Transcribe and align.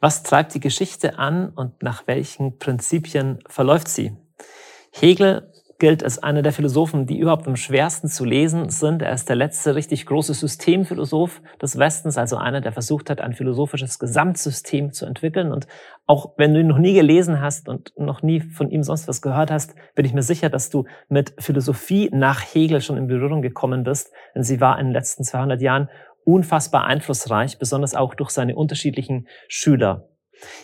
Was 0.00 0.22
treibt 0.22 0.54
die 0.54 0.60
Geschichte 0.60 1.18
an 1.18 1.48
und 1.48 1.82
nach 1.82 2.06
welchen 2.06 2.58
Prinzipien 2.58 3.38
verläuft 3.48 3.88
sie? 3.88 4.16
Hegel 4.92 5.50
gilt 5.78 6.02
als 6.02 6.22
einer 6.22 6.42
der 6.42 6.52
Philosophen, 6.52 7.06
die 7.06 7.18
überhaupt 7.18 7.46
am 7.46 7.56
schwersten 7.56 8.08
zu 8.08 8.24
lesen 8.24 8.70
sind. 8.70 9.02
Er 9.02 9.12
ist 9.12 9.28
der 9.28 9.36
letzte 9.36 9.74
richtig 9.74 10.06
große 10.06 10.32
Systemphilosoph 10.32 11.42
des 11.60 11.78
Westens, 11.78 12.16
also 12.16 12.36
einer, 12.36 12.60
der 12.60 12.72
versucht 12.72 13.10
hat, 13.10 13.20
ein 13.20 13.34
philosophisches 13.34 13.98
Gesamtsystem 13.98 14.92
zu 14.92 15.04
entwickeln. 15.04 15.52
Und 15.52 15.66
auch 16.06 16.32
wenn 16.38 16.54
du 16.54 16.60
ihn 16.60 16.66
noch 16.66 16.78
nie 16.78 16.94
gelesen 16.94 17.40
hast 17.40 17.68
und 17.68 17.92
noch 17.98 18.22
nie 18.22 18.40
von 18.40 18.70
ihm 18.70 18.82
sonst 18.82 19.06
was 19.06 19.20
gehört 19.20 19.50
hast, 19.50 19.74
bin 19.94 20.06
ich 20.06 20.14
mir 20.14 20.22
sicher, 20.22 20.48
dass 20.48 20.70
du 20.70 20.84
mit 21.08 21.34
Philosophie 21.38 22.08
nach 22.12 22.40
Hegel 22.40 22.80
schon 22.80 22.96
in 22.96 23.06
Berührung 23.06 23.42
gekommen 23.42 23.84
bist, 23.84 24.12
denn 24.34 24.44
sie 24.44 24.60
war 24.60 24.78
in 24.78 24.86
den 24.86 24.92
letzten 24.92 25.24
200 25.24 25.60
Jahren 25.60 25.90
unfassbar 26.26 26.84
einflussreich, 26.84 27.58
besonders 27.58 27.94
auch 27.94 28.14
durch 28.14 28.30
seine 28.30 28.56
unterschiedlichen 28.56 29.28
Schüler. 29.48 30.08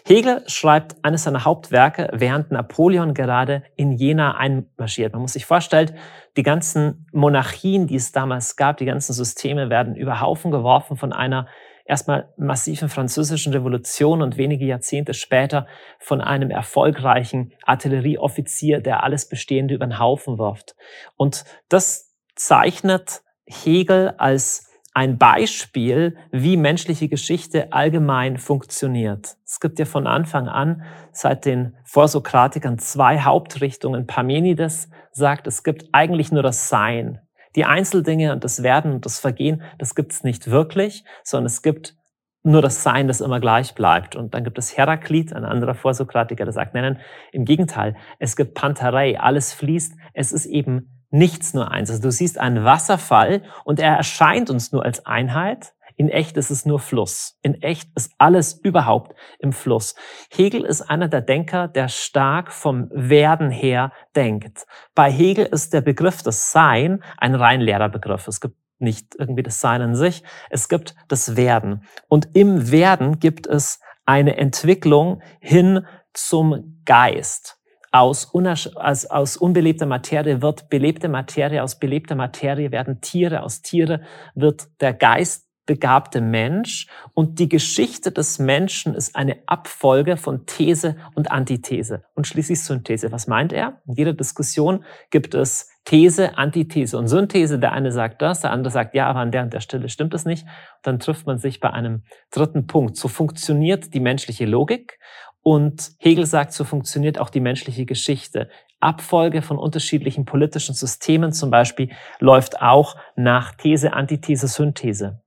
Hegel 0.04 0.42
schreibt 0.48 1.02
eines 1.02 1.22
seiner 1.22 1.44
Hauptwerke, 1.44 2.10
während 2.12 2.50
Napoleon 2.50 3.14
gerade 3.14 3.62
in 3.76 3.92
Jena 3.92 4.36
einmarschiert. 4.36 5.12
Man 5.12 5.22
muss 5.22 5.32
sich 5.32 5.46
vorstellen, 5.46 5.96
die 6.36 6.42
ganzen 6.42 7.06
Monarchien, 7.12 7.86
die 7.86 7.94
es 7.94 8.12
damals 8.12 8.56
gab, 8.56 8.76
die 8.76 8.84
ganzen 8.84 9.14
Systeme 9.14 9.70
werden 9.70 9.96
über 9.96 10.20
Haufen 10.20 10.50
geworfen 10.50 10.96
von 10.96 11.12
einer 11.12 11.46
erstmal 11.84 12.32
massiven 12.36 12.88
französischen 12.88 13.52
Revolution 13.52 14.20
und 14.20 14.36
wenige 14.36 14.66
Jahrzehnte 14.66 15.14
später 15.14 15.66
von 15.98 16.20
einem 16.20 16.50
erfolgreichen 16.50 17.52
Artillerieoffizier, 17.64 18.80
der 18.80 19.02
alles 19.02 19.28
Bestehende 19.28 19.74
über 19.74 19.86
den 19.86 19.98
Haufen 19.98 20.38
wirft. 20.38 20.74
Und 21.16 21.44
das 21.68 22.14
zeichnet 22.34 23.22
Hegel 23.46 24.14
als 24.18 24.71
ein 24.94 25.16
Beispiel, 25.16 26.16
wie 26.30 26.56
menschliche 26.56 27.08
Geschichte 27.08 27.72
allgemein 27.72 28.36
funktioniert. 28.36 29.36
Es 29.46 29.58
gibt 29.58 29.78
ja 29.78 29.86
von 29.86 30.06
Anfang 30.06 30.48
an 30.48 30.82
seit 31.12 31.46
den 31.46 31.74
Vorsokratikern 31.84 32.78
zwei 32.78 33.20
Hauptrichtungen. 33.20 34.06
Parmenides 34.06 34.90
sagt, 35.10 35.46
es 35.46 35.62
gibt 35.62 35.88
eigentlich 35.92 36.30
nur 36.30 36.42
das 36.42 36.68
Sein. 36.68 37.20
Die 37.56 37.64
Einzeldinge 37.64 38.32
und 38.32 38.44
das 38.44 38.62
Werden 38.62 38.92
und 38.92 39.06
das 39.06 39.18
Vergehen, 39.18 39.62
das 39.78 39.94
gibt 39.94 40.12
es 40.12 40.24
nicht 40.24 40.50
wirklich, 40.50 41.04
sondern 41.22 41.46
es 41.46 41.62
gibt 41.62 41.96
nur 42.44 42.60
das 42.60 42.82
Sein, 42.82 43.08
das 43.08 43.20
immer 43.20 43.40
gleich 43.40 43.74
bleibt. 43.74 44.16
Und 44.16 44.34
dann 44.34 44.44
gibt 44.44 44.58
es 44.58 44.76
Heraklit, 44.76 45.32
ein 45.32 45.44
anderer 45.44 45.74
Vorsokratiker, 45.74 46.44
der 46.44 46.52
sagt, 46.52 46.74
nein, 46.74 46.94
nein, 46.94 47.00
im 47.30 47.44
Gegenteil, 47.44 47.96
es 48.18 48.36
gibt 48.36 48.54
Pantarei, 48.54 49.18
alles 49.18 49.52
fließt, 49.54 49.94
es 50.12 50.32
ist 50.32 50.46
eben 50.46 51.01
nichts 51.12 51.54
nur 51.54 51.70
eins. 51.70 51.90
Also 51.90 52.02
du 52.02 52.10
siehst 52.10 52.38
einen 52.38 52.64
Wasserfall 52.64 53.42
und 53.64 53.78
er 53.78 53.96
erscheint 53.96 54.50
uns 54.50 54.72
nur 54.72 54.84
als 54.84 55.06
Einheit. 55.06 55.74
In 55.96 56.08
echt 56.08 56.36
ist 56.38 56.50
es 56.50 56.64
nur 56.64 56.80
Fluss. 56.80 57.38
In 57.42 57.60
echt 57.62 57.90
ist 57.94 58.12
alles 58.18 58.54
überhaupt 58.54 59.14
im 59.38 59.52
Fluss. 59.52 59.94
Hegel 60.30 60.64
ist 60.64 60.80
einer 60.82 61.08
der 61.08 61.20
Denker, 61.20 61.68
der 61.68 61.88
stark 61.88 62.50
vom 62.50 62.88
Werden 62.92 63.50
her 63.50 63.92
denkt. 64.16 64.66
Bei 64.94 65.10
Hegel 65.10 65.44
ist 65.44 65.74
der 65.74 65.82
Begriff 65.82 66.22
des 66.22 66.50
Sein 66.50 67.04
ein 67.18 67.34
rein 67.34 67.60
leerer 67.60 67.90
Begriff. 67.90 68.26
Es 68.26 68.40
gibt 68.40 68.56
nicht 68.78 69.14
irgendwie 69.18 69.42
das 69.42 69.60
Sein 69.60 69.82
an 69.82 69.94
sich. 69.94 70.24
Es 70.48 70.68
gibt 70.68 70.94
das 71.08 71.36
Werden. 71.36 71.84
Und 72.08 72.30
im 72.34 72.70
Werden 72.70 73.20
gibt 73.20 73.46
es 73.46 73.80
eine 74.06 74.38
Entwicklung 74.38 75.22
hin 75.40 75.86
zum 76.14 76.80
Geist 76.84 77.61
aus, 77.92 78.32
aus, 78.34 79.06
aus 79.06 79.36
unbelebter 79.36 79.86
Materie 79.86 80.42
wird 80.42 80.68
belebte 80.70 81.08
Materie, 81.08 81.62
aus 81.62 81.78
belebter 81.78 82.14
Materie 82.14 82.72
werden 82.72 83.00
Tiere, 83.00 83.42
aus 83.42 83.62
Tiere 83.62 84.00
wird 84.34 84.68
der 84.80 84.94
Geist 84.94 85.46
begabte 85.64 86.20
Mensch 86.20 86.88
und 87.14 87.38
die 87.38 87.48
Geschichte 87.48 88.10
des 88.10 88.38
Menschen 88.38 88.94
ist 88.94 89.14
eine 89.14 89.38
Abfolge 89.46 90.16
von 90.16 90.44
These 90.46 90.96
und 91.14 91.30
Antithese 91.30 92.02
und 92.14 92.26
schließlich 92.26 92.62
Synthese. 92.64 93.12
Was 93.12 93.28
meint 93.28 93.52
er? 93.52 93.80
In 93.86 93.94
jeder 93.94 94.12
Diskussion 94.12 94.84
gibt 95.10 95.34
es 95.34 95.70
These, 95.84 96.36
Antithese 96.36 96.98
und 96.98 97.06
Synthese. 97.06 97.58
Der 97.58 97.72
eine 97.72 97.92
sagt 97.92 98.22
das, 98.22 98.40
der 98.40 98.50
andere 98.50 98.72
sagt 98.72 98.94
ja, 98.94 99.06
aber 99.06 99.20
an 99.20 99.30
der 99.30 99.44
und 99.44 99.52
der 99.52 99.60
Stelle 99.60 99.88
stimmt 99.88 100.14
es 100.14 100.24
nicht. 100.24 100.46
Dann 100.82 100.98
trifft 100.98 101.26
man 101.26 101.38
sich 101.38 101.60
bei 101.60 101.70
einem 101.70 102.02
dritten 102.30 102.66
Punkt. 102.66 102.96
So 102.96 103.06
funktioniert 103.06 103.94
die 103.94 104.00
menschliche 104.00 104.46
Logik 104.46 104.98
und 105.42 105.92
Hegel 105.98 106.26
sagt, 106.26 106.52
so 106.52 106.64
funktioniert 106.64 107.18
auch 107.18 107.30
die 107.30 107.40
menschliche 107.40 107.84
Geschichte. 107.84 108.48
Abfolge 108.80 109.42
von 109.42 109.58
unterschiedlichen 109.58 110.24
politischen 110.24 110.74
Systemen 110.74 111.32
zum 111.32 111.50
Beispiel 111.50 111.90
läuft 112.18 112.60
auch 112.60 112.96
nach 113.16 113.54
These, 113.54 113.92
Antithese, 113.92 114.48
Synthese. 114.48 115.22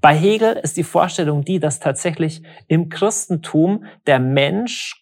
Bei 0.00 0.14
Hegel 0.14 0.54
ist 0.54 0.76
die 0.76 0.84
Vorstellung 0.84 1.44
die, 1.44 1.58
dass 1.58 1.80
tatsächlich 1.80 2.42
im 2.68 2.88
Christentum 2.88 3.84
der 4.06 4.18
Mensch 4.18 4.96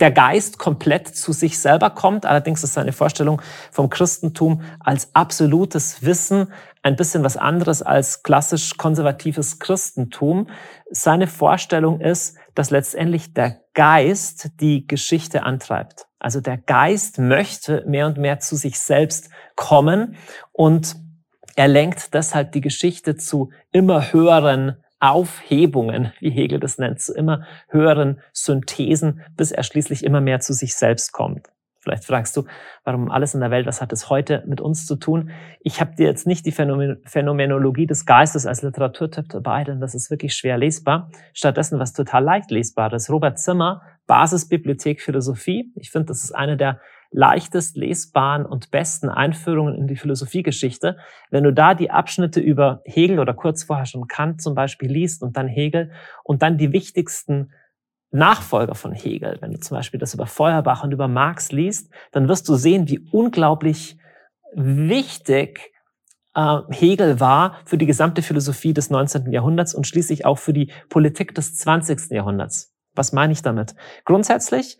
der 0.00 0.12
Geist 0.12 0.58
komplett 0.58 1.08
zu 1.08 1.32
sich 1.32 1.58
selber 1.58 1.90
kommt. 1.90 2.24
Allerdings 2.24 2.62
ist 2.62 2.74
seine 2.74 2.92
Vorstellung 2.92 3.42
vom 3.72 3.90
Christentum 3.90 4.62
als 4.78 5.14
absolutes 5.14 6.02
Wissen 6.04 6.52
ein 6.82 6.96
bisschen 6.96 7.22
was 7.24 7.36
anderes 7.36 7.82
als 7.82 8.22
klassisch 8.22 8.76
konservatives 8.76 9.58
Christentum. 9.58 10.48
Seine 10.90 11.26
Vorstellung 11.26 12.00
ist, 12.00 12.36
dass 12.54 12.70
letztendlich 12.70 13.34
der 13.34 13.60
Geist 13.74 14.60
die 14.60 14.86
Geschichte 14.86 15.42
antreibt. 15.42 16.06
Also 16.18 16.40
der 16.40 16.58
Geist 16.58 17.18
möchte 17.18 17.84
mehr 17.86 18.06
und 18.06 18.18
mehr 18.18 18.40
zu 18.40 18.56
sich 18.56 18.78
selbst 18.78 19.30
kommen 19.56 20.16
und 20.52 20.96
er 21.56 21.68
lenkt 21.68 22.14
deshalb 22.14 22.52
die 22.52 22.60
Geschichte 22.60 23.16
zu 23.16 23.50
immer 23.72 24.12
höheren 24.12 24.82
Aufhebungen, 25.00 26.12
wie 26.20 26.30
Hegel 26.30 26.60
das 26.60 26.78
nennt, 26.78 27.00
zu 27.00 27.14
immer 27.14 27.46
höheren 27.68 28.20
Synthesen, 28.32 29.22
bis 29.36 29.50
er 29.50 29.62
schließlich 29.62 30.04
immer 30.04 30.20
mehr 30.20 30.40
zu 30.40 30.52
sich 30.52 30.74
selbst 30.74 31.12
kommt. 31.12 31.48
Vielleicht 31.80 32.04
fragst 32.04 32.36
du, 32.36 32.44
warum 32.84 33.10
alles 33.10 33.34
in 33.34 33.40
der 33.40 33.50
Welt, 33.50 33.66
was 33.66 33.80
hat 33.80 33.92
es 33.92 34.10
heute 34.10 34.44
mit 34.46 34.60
uns 34.60 34.86
zu 34.86 34.96
tun? 34.96 35.30
Ich 35.60 35.80
habe 35.80 35.94
dir 35.96 36.06
jetzt 36.06 36.26
nicht 36.26 36.44
die 36.44 36.52
Phänomenologie 36.52 37.86
des 37.86 38.04
Geistes 38.04 38.46
als 38.46 38.60
Literaturtipp 38.60 39.30
dabei, 39.30 39.64
denn 39.64 39.80
das 39.80 39.94
ist 39.94 40.10
wirklich 40.10 40.34
schwer 40.34 40.58
lesbar. 40.58 41.10
Stattdessen 41.32 41.78
was 41.78 41.94
total 41.94 42.22
leicht 42.22 42.50
lesbares. 42.50 43.08
Robert 43.10 43.38
Zimmer, 43.38 43.80
Basisbibliothek 44.06 45.00
Philosophie. 45.00 45.72
Ich 45.74 45.90
finde, 45.90 46.06
das 46.06 46.22
ist 46.22 46.32
eine 46.32 46.58
der 46.58 46.80
leichtest 47.12 47.76
lesbaren 47.76 48.46
und 48.46 48.70
besten 48.70 49.08
Einführungen 49.08 49.74
in 49.74 49.86
die 49.86 49.96
Philosophiegeschichte. 49.96 50.96
Wenn 51.30 51.44
du 51.44 51.52
da 51.52 51.74
die 51.74 51.90
Abschnitte 51.90 52.40
über 52.40 52.82
Hegel 52.84 53.18
oder 53.18 53.34
kurz 53.34 53.64
vorher 53.64 53.86
schon 53.86 54.06
Kant 54.06 54.42
zum 54.42 54.54
Beispiel 54.54 54.90
liest 54.90 55.22
und 55.22 55.36
dann 55.36 55.48
Hegel 55.48 55.90
und 56.24 56.42
dann 56.42 56.58
die 56.58 56.72
wichtigsten 56.72 57.52
Nachfolger 58.10 58.74
von 58.74 58.92
Hegel, 58.92 59.38
wenn 59.40 59.52
du 59.52 59.60
zum 59.60 59.76
Beispiel 59.76 60.00
das 60.00 60.14
über 60.14 60.26
Feuerbach 60.26 60.82
und 60.82 60.92
über 60.92 61.08
Marx 61.08 61.52
liest, 61.52 61.92
dann 62.12 62.28
wirst 62.28 62.48
du 62.48 62.54
sehen, 62.54 62.88
wie 62.88 63.08
unglaublich 63.12 63.98
wichtig 64.54 65.72
äh, 66.34 66.58
Hegel 66.70 67.20
war 67.20 67.56
für 67.64 67.78
die 67.78 67.86
gesamte 67.86 68.22
Philosophie 68.22 68.74
des 68.74 68.90
19. 68.90 69.30
Jahrhunderts 69.32 69.74
und 69.74 69.86
schließlich 69.86 70.26
auch 70.26 70.38
für 70.38 70.52
die 70.52 70.72
Politik 70.88 71.34
des 71.34 71.56
20. 71.56 72.10
Jahrhunderts. 72.10 72.74
Was 72.94 73.12
meine 73.12 73.32
ich 73.32 73.42
damit? 73.42 73.74
Grundsätzlich 74.04 74.78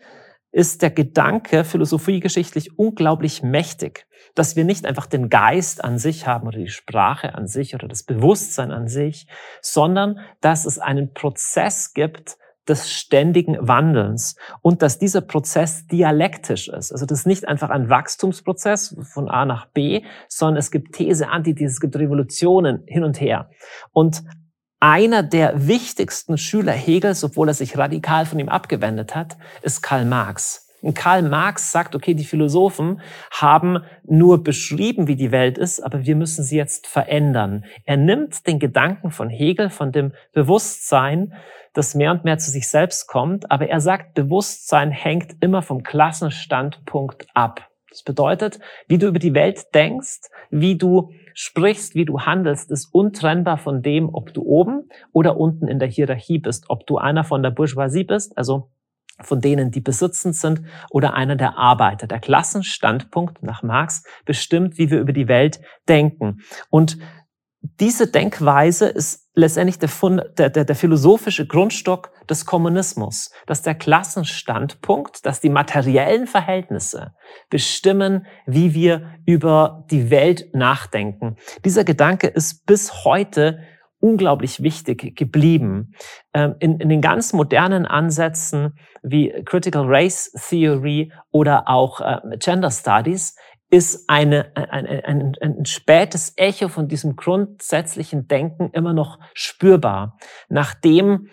ist 0.51 0.81
der 0.81 0.91
Gedanke 0.91 1.63
philosophiegeschichtlich 1.63 2.77
unglaublich 2.77 3.41
mächtig, 3.41 4.05
dass 4.35 4.57
wir 4.57 4.65
nicht 4.65 4.85
einfach 4.85 5.05
den 5.05 5.29
Geist 5.29 5.81
an 5.81 5.97
sich 5.97 6.27
haben 6.27 6.45
oder 6.45 6.57
die 6.57 6.67
Sprache 6.67 7.35
an 7.35 7.47
sich 7.47 7.73
oder 7.73 7.87
das 7.87 8.03
Bewusstsein 8.03 8.71
an 8.71 8.89
sich, 8.89 9.27
sondern 9.61 10.19
dass 10.41 10.65
es 10.65 10.77
einen 10.77 11.13
Prozess 11.13 11.93
gibt, 11.93 12.37
des 12.67 12.91
ständigen 12.91 13.57
Wandelns 13.59 14.35
und 14.61 14.81
dass 14.81 14.99
dieser 14.99 15.21
Prozess 15.21 15.87
dialektisch 15.87 16.67
ist. 16.67 16.91
Also 16.91 17.05
das 17.05 17.19
ist 17.19 17.25
nicht 17.27 17.47
einfach 17.47 17.69
ein 17.69 17.89
Wachstumsprozess 17.89 18.95
von 19.13 19.29
A 19.29 19.45
nach 19.45 19.67
B, 19.67 20.03
sondern 20.27 20.57
es 20.57 20.71
gibt 20.71 20.93
These, 20.95 21.29
Antithese, 21.29 21.73
es 21.73 21.79
gibt 21.79 21.95
Revolutionen 21.95 22.83
hin 22.87 23.03
und 23.03 23.19
her. 23.19 23.49
Und 23.91 24.23
einer 24.79 25.21
der 25.21 25.67
wichtigsten 25.67 26.37
Schüler 26.37 26.73
Hegels, 26.73 27.23
obwohl 27.23 27.49
er 27.49 27.53
sich 27.53 27.77
radikal 27.77 28.25
von 28.25 28.39
ihm 28.39 28.49
abgewendet 28.49 29.15
hat, 29.15 29.37
ist 29.61 29.81
Karl 29.81 30.05
Marx. 30.05 30.67
Karl 30.93 31.23
Marx 31.23 31.71
sagt, 31.71 31.95
okay, 31.95 32.13
die 32.13 32.25
Philosophen 32.25 33.01
haben 33.31 33.83
nur 34.03 34.43
beschrieben, 34.43 35.07
wie 35.07 35.15
die 35.15 35.31
Welt 35.31 35.57
ist, 35.57 35.79
aber 35.79 36.05
wir 36.05 36.15
müssen 36.15 36.43
sie 36.43 36.57
jetzt 36.57 36.87
verändern. 36.87 37.65
Er 37.85 37.97
nimmt 37.97 38.47
den 38.47 38.59
Gedanken 38.59 39.11
von 39.11 39.29
Hegel, 39.29 39.69
von 39.69 39.91
dem 39.91 40.13
Bewusstsein, 40.33 41.33
das 41.73 41.95
mehr 41.95 42.11
und 42.11 42.23
mehr 42.23 42.37
zu 42.37 42.51
sich 42.51 42.67
selbst 42.67 43.07
kommt, 43.07 43.49
aber 43.51 43.69
er 43.69 43.79
sagt, 43.79 44.13
Bewusstsein 44.13 44.91
hängt 44.91 45.35
immer 45.41 45.61
vom 45.61 45.83
Klassenstandpunkt 45.83 47.27
ab. 47.33 47.67
Das 47.89 48.03
bedeutet, 48.03 48.59
wie 48.87 48.97
du 48.97 49.07
über 49.07 49.19
die 49.19 49.33
Welt 49.33 49.73
denkst, 49.75 50.21
wie 50.49 50.77
du 50.77 51.11
sprichst, 51.33 51.93
wie 51.93 52.05
du 52.05 52.21
handelst, 52.21 52.71
ist 52.71 52.93
untrennbar 52.93 53.57
von 53.57 53.81
dem, 53.81 54.13
ob 54.13 54.33
du 54.33 54.43
oben 54.43 54.89
oder 55.11 55.37
unten 55.37 55.67
in 55.67 55.79
der 55.79 55.89
Hierarchie 55.89 56.39
bist, 56.39 56.65
ob 56.69 56.87
du 56.87 56.97
einer 56.97 57.23
von 57.23 57.43
der 57.43 57.51
Bourgeoisie 57.51 58.03
bist, 58.03 58.37
also 58.37 58.69
von 59.25 59.41
denen, 59.41 59.71
die 59.71 59.81
besitzend 59.81 60.35
sind, 60.35 60.61
oder 60.89 61.13
einer 61.13 61.35
der 61.35 61.57
Arbeiter. 61.57 62.07
Der 62.07 62.19
Klassenstandpunkt 62.19 63.43
nach 63.43 63.63
Marx 63.63 64.03
bestimmt, 64.25 64.77
wie 64.77 64.89
wir 64.89 64.99
über 64.99 65.13
die 65.13 65.27
Welt 65.27 65.61
denken. 65.87 66.41
Und 66.69 66.97
diese 67.79 68.07
Denkweise 68.07 68.87
ist 68.87 69.29
letztendlich 69.35 69.77
der, 69.77 69.89
Fund, 69.89 70.23
der, 70.37 70.49
der, 70.49 70.65
der 70.65 70.75
philosophische 70.75 71.45
Grundstock 71.45 72.11
des 72.27 72.45
Kommunismus, 72.45 73.31
dass 73.45 73.61
der 73.61 73.75
Klassenstandpunkt, 73.75 75.25
dass 75.25 75.41
die 75.41 75.49
materiellen 75.49 76.25
Verhältnisse 76.25 77.13
bestimmen, 77.49 78.25
wie 78.47 78.73
wir 78.73 79.15
über 79.25 79.85
die 79.91 80.09
Welt 80.09 80.49
nachdenken. 80.53 81.37
Dieser 81.63 81.83
Gedanke 81.83 82.27
ist 82.27 82.65
bis 82.65 83.05
heute 83.05 83.59
unglaublich 84.01 84.61
wichtig 84.61 85.15
geblieben. 85.15 85.93
Ähm, 86.33 86.55
in, 86.59 86.79
in 86.79 86.89
den 86.89 87.01
ganz 87.01 87.31
modernen 87.31 87.85
Ansätzen 87.85 88.77
wie 89.01 89.31
Critical 89.45 89.85
Race 89.87 90.31
Theory 90.49 91.11
oder 91.31 91.69
auch 91.69 92.01
äh, 92.01 92.37
Gender 92.37 92.71
Studies 92.71 93.35
ist 93.71 94.09
eine, 94.09 94.51
ein, 94.55 94.85
ein, 94.85 95.03
ein, 95.05 95.35
ein 95.41 95.65
spätes 95.65 96.33
Echo 96.35 96.67
von 96.67 96.89
diesem 96.89 97.15
grundsätzlichen 97.15 98.27
Denken 98.27 98.69
immer 98.73 98.91
noch 98.91 99.17
spürbar. 99.33 100.17
Nachdem 100.49 101.29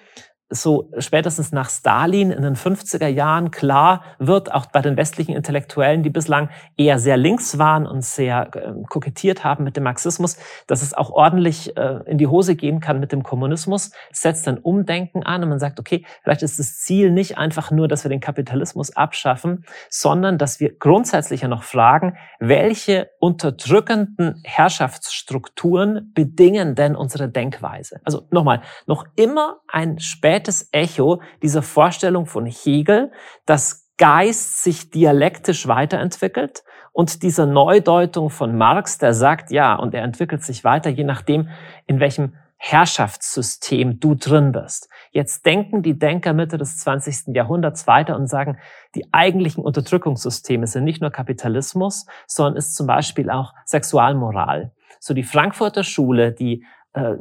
so 0.50 0.90
spätestens 0.98 1.52
nach 1.52 1.68
Stalin 1.68 2.30
in 2.30 2.42
den 2.42 2.56
50er 2.56 3.06
Jahren 3.06 3.50
klar 3.50 4.02
wird, 4.18 4.52
auch 4.52 4.66
bei 4.66 4.80
den 4.80 4.96
westlichen 4.96 5.34
Intellektuellen, 5.34 6.02
die 6.02 6.10
bislang 6.10 6.48
eher 6.76 6.98
sehr 6.98 7.18
links 7.18 7.58
waren 7.58 7.86
und 7.86 8.02
sehr 8.02 8.48
äh, 8.54 8.72
kokettiert 8.88 9.44
haben 9.44 9.64
mit 9.64 9.76
dem 9.76 9.84
Marxismus, 9.84 10.38
dass 10.66 10.80
es 10.80 10.94
auch 10.94 11.10
ordentlich 11.10 11.76
äh, 11.76 12.00
in 12.06 12.16
die 12.16 12.26
Hose 12.26 12.56
gehen 12.56 12.80
kann 12.80 12.98
mit 12.98 13.12
dem 13.12 13.22
Kommunismus, 13.22 13.90
setzt 14.10 14.48
ein 14.48 14.56
Umdenken 14.56 15.22
an 15.22 15.42
und 15.42 15.50
man 15.50 15.58
sagt, 15.58 15.80
okay, 15.80 16.06
vielleicht 16.22 16.42
ist 16.42 16.58
das 16.58 16.78
Ziel 16.78 17.10
nicht 17.10 17.36
einfach 17.36 17.70
nur, 17.70 17.86
dass 17.86 18.04
wir 18.04 18.08
den 18.08 18.20
Kapitalismus 18.20 18.96
abschaffen, 18.96 19.66
sondern 19.90 20.38
dass 20.38 20.60
wir 20.60 20.78
grundsätzlicher 20.78 21.48
noch 21.48 21.62
fragen, 21.62 22.16
welche 22.40 23.10
unterdrückenden 23.20 24.40
Herrschaftsstrukturen 24.44 26.10
bedingen 26.14 26.74
denn 26.74 26.96
unsere 26.96 27.28
Denkweise? 27.28 28.00
Also 28.04 28.26
nochmal, 28.30 28.62
noch 28.86 29.04
immer 29.16 29.58
ein 29.68 29.98
später 29.98 30.37
spätes 30.38 30.68
Echo 30.70 31.20
dieser 31.42 31.62
Vorstellung 31.62 32.26
von 32.26 32.46
Hegel, 32.46 33.10
dass 33.44 33.88
Geist 33.98 34.62
sich 34.62 34.90
dialektisch 34.90 35.66
weiterentwickelt 35.66 36.62
und 36.92 37.24
dieser 37.24 37.46
Neudeutung 37.46 38.30
von 38.30 38.56
Marx, 38.56 38.98
der 38.98 39.12
sagt, 39.12 39.50
ja, 39.50 39.74
und 39.74 39.92
er 39.92 40.04
entwickelt 40.04 40.44
sich 40.44 40.62
weiter, 40.62 40.90
je 40.90 41.02
nachdem, 41.02 41.48
in 41.88 41.98
welchem 41.98 42.34
Herrschaftssystem 42.58 43.98
du 43.98 44.14
drin 44.14 44.52
bist. 44.52 44.88
Jetzt 45.10 45.44
denken 45.44 45.82
die 45.82 45.98
Denker 45.98 46.32
Mitte 46.32 46.58
des 46.58 46.78
20. 46.78 47.34
Jahrhunderts 47.34 47.88
weiter 47.88 48.14
und 48.14 48.28
sagen, 48.28 48.58
die 48.94 49.12
eigentlichen 49.12 49.64
Unterdrückungssysteme 49.64 50.68
sind 50.68 50.84
nicht 50.84 51.00
nur 51.00 51.10
Kapitalismus, 51.10 52.06
sondern 52.28 52.56
ist 52.56 52.76
zum 52.76 52.86
Beispiel 52.86 53.30
auch 53.30 53.52
Sexualmoral. 53.64 54.70
So 55.00 55.14
die 55.14 55.24
Frankfurter 55.24 55.82
Schule, 55.82 56.30
die 56.30 56.64
äh, 56.98 57.16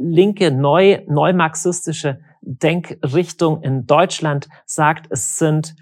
linke, 0.00 0.50
neu, 0.50 1.02
neumarxistische 1.06 2.20
Denkrichtung 2.42 3.62
in 3.62 3.86
Deutschland 3.86 4.48
sagt, 4.64 5.06
es 5.10 5.36
sind 5.36 5.76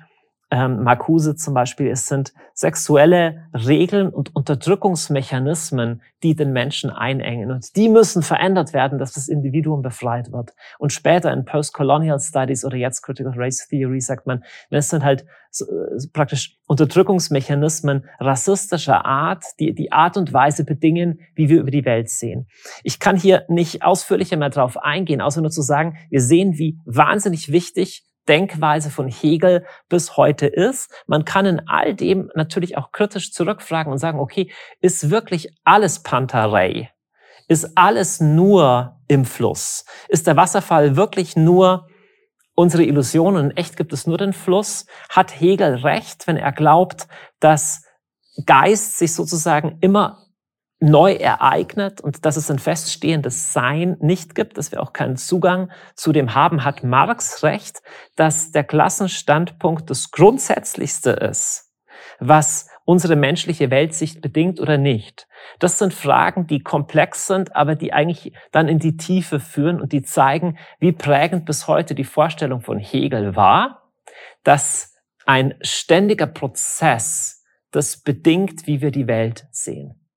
ähm, 0.51 0.83
Marcuse 0.83 1.37
zum 1.37 1.53
Beispiel, 1.53 1.89
es 1.89 2.07
sind 2.07 2.33
sexuelle 2.55 3.49
Regeln 3.53 4.09
und 4.09 4.35
Unterdrückungsmechanismen, 4.35 6.03
die 6.23 6.35
den 6.35 6.53
Menschen 6.53 6.91
einengen. 6.91 7.51
Und 7.51 7.77
die 7.77 7.89
müssen 7.89 8.23
verändert 8.23 8.73
werden, 8.73 8.99
dass 8.99 9.13
das 9.13 9.29
Individuum 9.29 9.83
befreit 9.83 10.33
wird. 10.33 10.55
Und 10.79 10.93
später 10.93 11.33
in 11.33 11.45
Postcolonial 11.45 12.19
Studies 12.19 12.65
oder 12.65 12.77
jetzt 12.77 13.03
Critical 13.03 13.35
Race 13.37 13.69
Theory 13.69 14.01
sagt 14.01 14.27
man, 14.27 14.43
es 14.71 14.89
sind 14.89 15.05
halt 15.05 15.27
äh, 15.61 15.65
praktisch 16.13 16.57
Unterdrückungsmechanismen 16.67 18.07
rassistischer 18.19 19.05
Art, 19.05 19.45
die 19.61 19.75
die 19.75 19.93
Art 19.93 20.17
und 20.17 20.33
Weise 20.33 20.65
bedingen, 20.65 21.21
wie 21.35 21.49
wir 21.51 21.61
über 21.61 21.71
die 21.71 21.85
Welt 21.85 22.09
sehen. 22.09 22.49
Ich 22.83 22.99
kann 22.99 23.17
hier 23.17 23.45
nicht 23.49 23.83
ausführlicher 23.83 24.37
mehr 24.37 24.51
drauf 24.51 24.79
eingehen, 24.79 25.21
außer 25.21 25.43
nur 25.43 25.51
zu 25.51 25.63
sagen, 25.63 25.97
wir 26.11 26.21
sehen, 26.21 26.59
wie 26.59 26.79
wahnsinnig 26.87 27.53
wichtig 27.53 28.08
Denkweise 28.29 28.91
von 28.91 29.09
Hegel 29.09 29.65
bis 29.89 30.17
heute 30.17 30.47
ist. 30.47 30.91
Man 31.07 31.25
kann 31.25 31.47
in 31.47 31.69
all 31.69 31.95
dem 31.95 32.31
natürlich 32.35 32.77
auch 32.77 32.93
kritisch 32.93 33.33
zurückfragen 33.33 33.93
und 33.93 33.99
sagen, 33.99 34.21
okay, 34.21 34.53
ist 34.81 35.11
wirklich 35.11 35.55
alles 35.65 36.03
Pantarei? 36.03 36.91
Ist 37.49 37.77
alles 37.77 38.21
nur 38.21 39.01
im 39.09 39.25
Fluss? 39.25 39.85
Ist 40.09 40.27
der 40.27 40.37
Wasserfall 40.37 40.97
wirklich 40.97 41.35
nur 41.35 41.89
unsere 42.55 42.85
Illusion 42.85 43.37
und 43.37 43.51
in 43.51 43.57
echt 43.57 43.77
gibt 43.77 43.93
es 43.93 44.07
nur 44.07 44.19
den 44.19 44.33
Fluss? 44.33 44.87
Hat 45.09 45.41
Hegel 45.41 45.77
recht, 45.77 46.27
wenn 46.27 46.37
er 46.37 46.53
glaubt, 46.53 47.09
dass 47.41 47.85
Geist 48.45 48.99
sich 48.99 49.15
sozusagen 49.15 49.79
immer 49.81 50.28
neu 50.81 51.13
ereignet 51.13 52.01
und 52.01 52.25
dass 52.25 52.37
es 52.37 52.51
ein 52.51 52.59
feststehendes 52.59 53.53
Sein 53.53 53.97
nicht 54.01 54.35
gibt, 54.35 54.59
dass 54.59 54.71
wir 54.71 54.83
auch 54.83 54.93
keinen 54.93 55.17
Zugang 55.17 55.71
zu 55.95 56.13
dem 56.13 56.35
haben, 56.35 56.65
hat 56.65 56.85
Marx 56.85 57.43
recht, 57.43 57.83
dass 58.15 58.53
der 58.53 58.65
Klassenstandpunkt 58.65 59.91
das 59.91 60.11
Grundsätzlichste 60.13 61.11
ist, 61.11 61.73
was 62.21 62.69
unsere 62.85 63.17
menschliche 63.17 63.71
Weltsicht 63.71 64.23
bedingt 64.23 64.61
oder 64.61 64.79
nicht. 64.79 65.27
Das 65.59 65.79
sind 65.79 65.93
Fragen, 65.93 66.47
die 66.47 66.63
komplex 66.63 67.27
sind, 67.27 67.55
aber 67.57 67.75
die 67.75 67.93
eigentlich 67.93 68.33
dann 68.53 68.69
in 68.69 68.79
die 68.79 68.97
Tiefe 68.97 69.41
führen 69.41 69.81
und 69.81 69.93
die 69.93 70.03
zeigen, 70.03 70.59
wie 70.79 70.93
prägend 70.93 71.45
bis 71.45 71.67
heute 71.67 71.95
die 71.95 72.05
Vorstellung 72.05 72.61
von 72.61 72.79
Hegel 72.79 73.35
war, 73.35 73.91
dass 74.45 74.95
ein 75.27 75.55
ständiger 75.61 76.27
Prozess 76.27 77.45
das 77.73 78.01
bedingt, 78.01 78.67
wie 78.67 78.81
wir 78.81 78.91
die 78.91 79.07
Welt 79.07 79.47
sehen. 79.51 80.08